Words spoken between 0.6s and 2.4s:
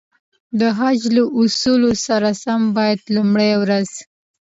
حج له اصولو سره